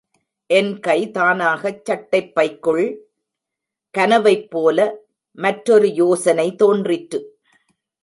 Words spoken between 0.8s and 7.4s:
கை தானாகச் சட்டைப் பைக்குள்... கனவைப்போல மற்றொரு யோசனை தோன்றிற்று.